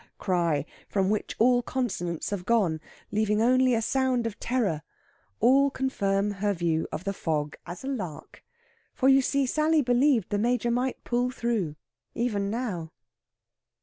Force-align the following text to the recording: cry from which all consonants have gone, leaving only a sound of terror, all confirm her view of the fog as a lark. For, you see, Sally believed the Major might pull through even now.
cry 0.17 0.65
from 0.89 1.11
which 1.11 1.35
all 1.37 1.61
consonants 1.61 2.31
have 2.31 2.43
gone, 2.43 2.81
leaving 3.11 3.39
only 3.39 3.75
a 3.75 3.83
sound 3.83 4.25
of 4.25 4.39
terror, 4.39 4.81
all 5.39 5.69
confirm 5.69 6.31
her 6.31 6.53
view 6.55 6.87
of 6.91 7.03
the 7.03 7.13
fog 7.13 7.55
as 7.67 7.83
a 7.83 7.87
lark. 7.87 8.43
For, 8.95 9.07
you 9.09 9.21
see, 9.21 9.45
Sally 9.45 9.83
believed 9.83 10.29
the 10.31 10.39
Major 10.39 10.71
might 10.71 11.03
pull 11.03 11.29
through 11.29 11.75
even 12.15 12.49
now. 12.49 12.91